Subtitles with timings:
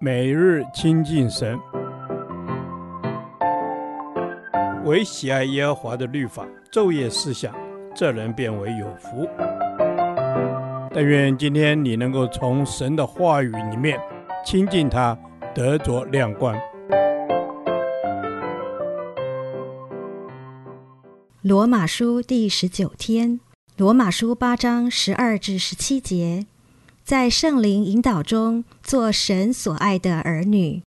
[0.00, 1.58] 每日亲近神，
[4.84, 7.54] 唯喜爱耶和华的律法，昼夜思想，
[7.94, 9.28] 这人变为有福。
[10.92, 13.98] 但愿今天你能够从神的话语里面
[14.44, 15.16] 亲近他，
[15.54, 16.56] 得着亮光。
[21.40, 23.40] 罗马书第十九天，
[23.76, 26.46] 罗马书八章十二至十七节。
[27.04, 30.80] 在圣灵引导中，做神所爱的儿女。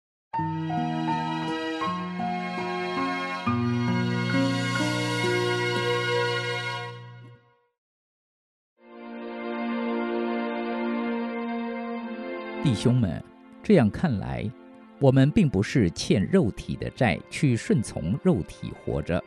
[12.65, 13.23] 弟兄们，
[13.63, 14.51] 这样看来，
[14.99, 19.23] 我们并不是欠肉体的债，去顺从肉体活着。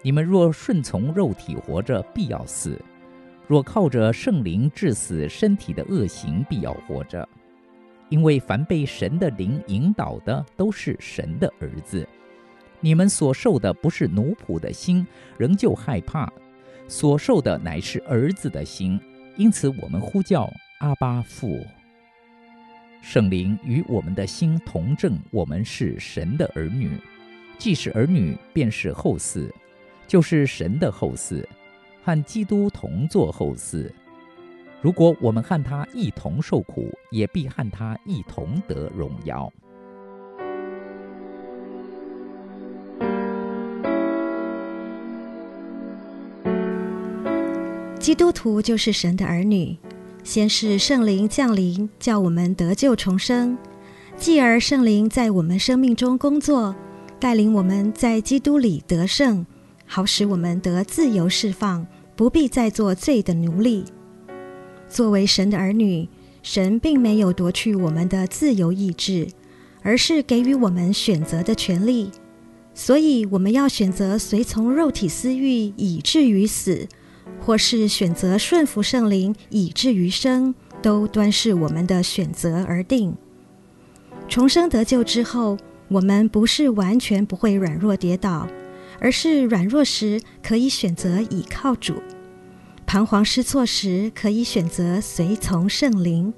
[0.00, 2.80] 你们若顺从肉体活着，必要死。
[3.46, 7.28] 若靠着圣灵致死身体的恶行，必要活着，
[8.08, 12.06] 因为凡被神的灵引导的，都是神的儿子。
[12.80, 15.06] 你们所受的不是奴仆的心，
[15.38, 16.28] 仍旧害怕；
[16.88, 19.00] 所受的乃是儿子的心，
[19.36, 21.64] 因此我们呼叫阿巴父。
[23.00, 26.90] 圣灵与我们的心同证，我们是神的儿女。
[27.58, 29.48] 既是儿女，便是后嗣，
[30.06, 31.42] 就是神的后嗣。
[32.06, 33.90] 和基督同作后嗣。
[34.80, 39.52] 如果我们和他一同受苦，也必和他一同得荣耀。
[47.98, 49.76] 基督徒就是神的儿女，
[50.22, 53.56] 先是圣灵降临，叫我们得救重生；
[54.16, 56.72] 继而圣灵在我们生命中工作，
[57.18, 59.44] 带领我们在基督里得胜，
[59.86, 61.84] 好使我们得自由释放。
[62.16, 63.84] 不必再做罪的奴隶。
[64.88, 66.08] 作为神的儿女，
[66.42, 69.28] 神并没有夺去我们的自由意志，
[69.82, 72.10] 而是给予我们选择的权利。
[72.72, 76.86] 所以，我们要选择随从肉体私欲以至于死，
[77.40, 83.14] 或是选择顺服圣灵以至于生，都端视我们的选择而定。
[84.28, 85.56] 重生得救之后，
[85.88, 88.46] 我们不是完全不会软弱跌倒。
[88.98, 91.94] 而是软弱时可以选择倚靠主，
[92.86, 96.32] 彷徨失措时可以选择随从圣灵，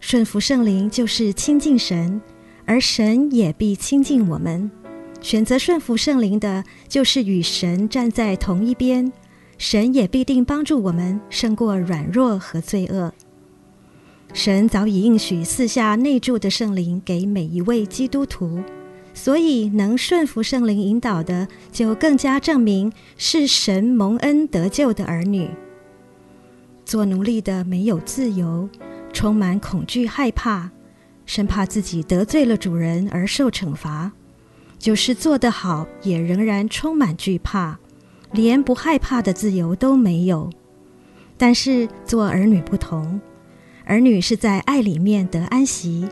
[0.00, 2.20] 顺服圣灵就是亲近神，
[2.64, 4.70] 而神也必亲近我们。
[5.20, 9.12] 选择顺服圣灵的，就是与神站在同一边，
[9.58, 13.12] 神也必定帮助我们胜过软弱和罪恶。
[14.32, 18.62] 神早已应许四下内住的圣灵给每一位基督徒。
[19.16, 25.48] 所以，能顺服圣灵引导的，就更加证明是神蒙恩得救的儿女。
[26.84, 28.68] 做奴隶的没有自由，
[29.14, 30.70] 充满恐惧害怕，
[31.24, 34.12] 生怕自己得罪了主人而受惩罚；
[34.78, 37.78] 就是做得好，也仍然充满惧怕，
[38.32, 40.50] 连不害怕的自由都没有。
[41.38, 43.18] 但是做儿女不同，
[43.86, 46.06] 儿女是在爱里面得安息。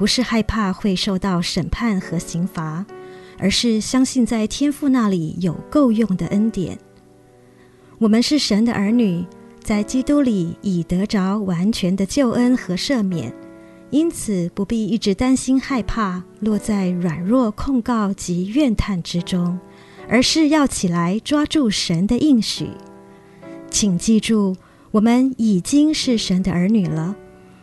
[0.00, 2.86] 不是害怕会受到审判和刑罚，
[3.36, 6.78] 而是相信在天父那里有够用的恩典。
[7.98, 9.22] 我们是神的儿女，
[9.62, 13.30] 在基督里已得着完全的救恩和赦免，
[13.90, 19.60] 因此不必一直担心害怕，落在软弱控告及怨叹之中，
[20.08, 22.70] 而是要起来抓住神的应许。
[23.68, 24.56] 请记住，
[24.92, 27.14] 我们已经是神的儿女了。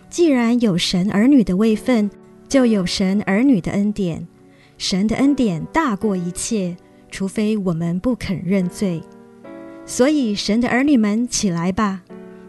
[0.08, 2.09] 既然有神儿女的位分，
[2.47, 4.28] 就有神儿女的恩典，
[4.78, 6.78] 神的恩典大过一切，
[7.12, 9.02] 除非我们不肯认罪。
[9.85, 12.03] 所以，神的儿女们起来吧，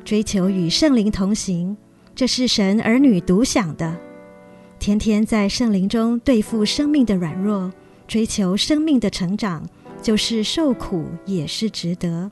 [0.05, 1.77] 追求与圣灵同行，
[2.15, 3.97] 这是神儿女独享的。
[4.79, 7.73] 天天在圣灵中对付生命的软弱，
[8.07, 9.69] 追求生命的成长，
[10.01, 12.31] 就是受苦也是值得。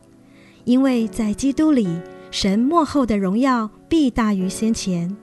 [0.65, 1.89] 因为在基督里，
[2.31, 5.17] 神幕后的荣耀必大于先前。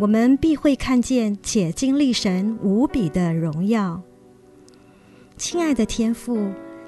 [0.00, 4.00] 我们必会看见且经历神无比的荣耀。
[5.36, 6.38] 亲爱的天父，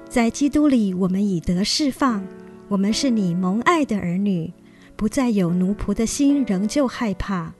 [0.09, 2.25] 在基督里，我们已得释放。
[2.67, 4.51] 我们是你蒙爱的儿女，
[4.95, 7.53] 不再有奴仆的心，仍旧害怕。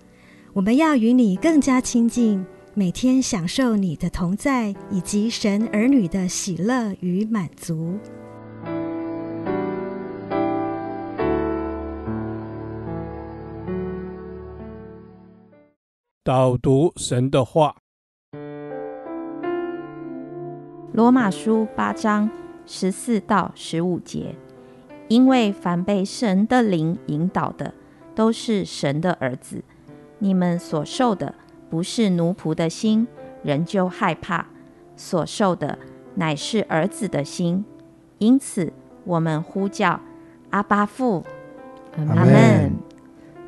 [0.53, 7.99] 我们要与你更加亲近，每天享受你的同在，以及神儿女的喜乐与满足。
[16.25, 17.75] 导读神的话，
[20.93, 22.29] 《罗马书》八章
[22.65, 24.33] 十四到十五节，
[25.09, 27.73] 因为凡被神的灵引导的，
[28.15, 29.65] 都是神的儿子。
[30.19, 31.35] 你们所受的，
[31.69, 33.05] 不是奴仆的心，
[33.43, 34.45] 仍旧害怕；
[34.95, 35.77] 所受的
[36.15, 37.65] 乃是儿子的心。
[38.19, 38.71] 因此，
[39.03, 39.99] 我们呼叫
[40.51, 41.25] 阿巴父。
[41.97, 42.52] 阿阿门。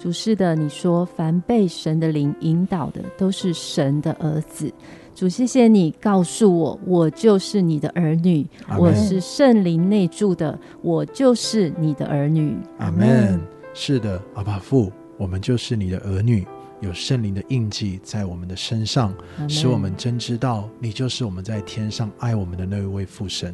[0.05, 4.71] 主是的，你说凡被神的灵引导的，都是神的儿子。
[5.15, 8.45] 主，谢谢你告诉我，我就是你的儿女，
[8.77, 12.55] 我是圣灵内住的，我就是你的儿女。
[12.77, 13.41] 阿门。
[13.73, 16.45] 是的，阿爸父，我们就是你的儿女，
[16.81, 19.11] 有圣灵的印记在我们的身上，
[19.49, 23.51] 使我们真知道你就是我们在天上爱我们的那一位父神。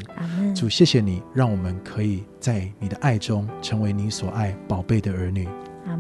[0.54, 5.48] 主，谢谢你，让我们可以在你的爱中成为你所爱宝贝的儿女。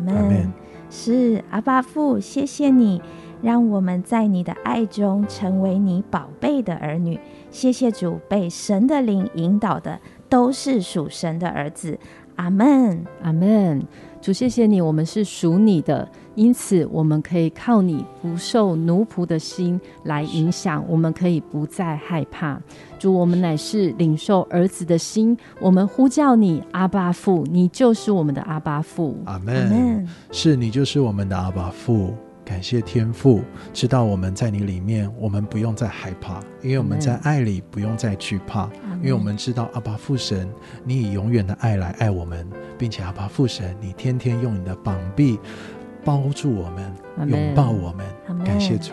[0.07, 0.53] 阿阿门门。
[0.89, 3.01] 是阿巴父，谢谢你，
[3.42, 7.19] 让我们在你的爱中成为你宝贝的儿女。
[7.50, 10.00] 谢谢主，被神的灵引导的
[10.31, 12.00] 都是属神的儿子。
[12.38, 13.06] 阿门。
[13.22, 13.83] 阿门。
[14.22, 22.62] 主，谢谢你，我们是属你的，因此我们可以靠你不受奴仆的心来影响，我们可以不再害怕。
[22.98, 29.18] 主，我们乃是领受儿子的心，我们呼叫你阿巴父，你就是我们的阿巴父。
[29.25, 29.38] 阿。
[29.39, 30.07] 门。
[30.31, 32.13] 是你就是我们的阿巴父。
[32.51, 33.42] 感谢天父，
[33.74, 40.50] 知道我们在你里面，我们不用再害怕，因为我们在爱里不用再惧怕，因为我们知道阿爸父神，
[40.83, 42.45] 你以永远的爱来爱我们，
[42.77, 45.39] 并且阿爸父神，你天天用你的膀臂
[46.03, 46.94] 包住我们，
[47.30, 48.06] 拥抱我们。
[48.44, 48.92] 感谢主，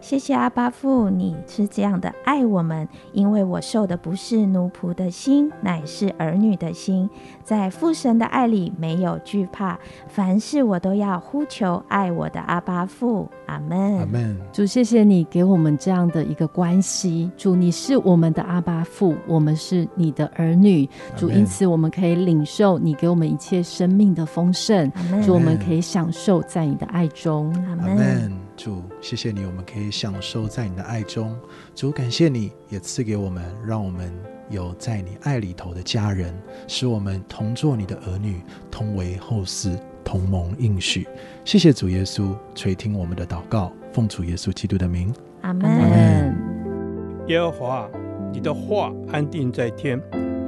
[0.00, 7.08] 谢谢阿巴父，你是这样的爱我们，因为我受的不是奴仆的心，乃是儿女的心。
[7.44, 13.28] 在父神的爱里没有惧怕，凡事我都要呼求爱我的阿巴父。
[13.46, 13.98] 阿门。
[13.98, 14.36] 阿门。
[14.52, 17.30] 主，谢谢你给我们这样的一个关系。
[17.36, 20.88] 主，你是我们的阿巴父，我们是你的儿女。
[21.16, 24.90] 主，因此我们可以领受你给我们一切生命的丰盛。
[25.24, 27.54] 主，我们可以享受在你的爱中。
[27.68, 28.49] 阿门。
[28.62, 31.34] 主，谢谢你，我们可以享受在你的爱中。
[31.74, 34.12] 主，感谢你也赐给我们，让我们
[34.50, 41.08] 有在你爱里头的家人，使我们同做你的儿女，同为后嗣，同盟应许。
[41.42, 45.10] 谢谢主耶稣垂听我们的祷告，奉主耶稣基督的名。
[45.40, 45.66] 阿门。
[45.66, 47.24] 阿门。
[47.28, 47.90] 耶和华，
[48.30, 49.98] 你的话安定在天，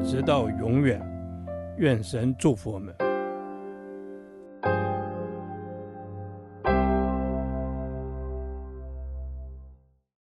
[0.04, 1.00] 直到永远。
[1.78, 2.94] 愿神祝福我们。